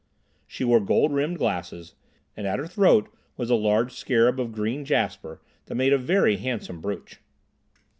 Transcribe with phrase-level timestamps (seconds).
[0.47, 1.93] She wore gold rimmed glasses,
[2.35, 3.07] and at her throat
[3.37, 7.19] was a large scarab of green jasper that made a very handsome brooch.